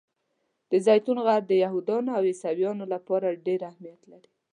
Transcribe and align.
د 0.71 0.73
زیتون 0.85 1.17
غر 1.25 1.41
د 1.47 1.51
یهودانو 1.63 2.09
او 2.17 2.23
عیسویانو 2.31 2.85
لپاره 2.93 3.39
ډېر 3.45 3.59
اهمیت 3.69 4.01
لري. 4.11 4.31